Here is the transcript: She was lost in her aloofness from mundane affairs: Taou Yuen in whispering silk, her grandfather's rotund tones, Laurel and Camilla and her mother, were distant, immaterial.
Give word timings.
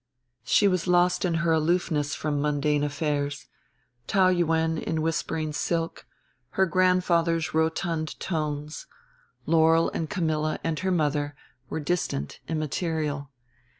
She 0.43 0.67
was 0.67 0.87
lost 0.87 1.25
in 1.25 1.35
her 1.45 1.51
aloofness 1.51 2.15
from 2.15 2.41
mundane 2.41 2.83
affairs: 2.83 3.45
Taou 4.07 4.29
Yuen 4.35 4.79
in 4.79 5.03
whispering 5.03 5.53
silk, 5.53 6.07
her 6.57 6.65
grandfather's 6.65 7.53
rotund 7.53 8.19
tones, 8.19 8.87
Laurel 9.45 9.91
and 9.93 10.09
Camilla 10.09 10.57
and 10.63 10.79
her 10.79 10.89
mother, 10.89 11.35
were 11.69 11.79
distant, 11.79 12.39
immaterial. 12.47 13.29